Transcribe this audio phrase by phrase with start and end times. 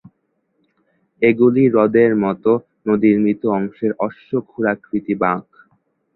[1.21, 2.51] এগুলি হ্রদের মতো
[2.87, 5.45] নদীর মৃত অংশের অশ্ব খুরাকৃতি বাঁক।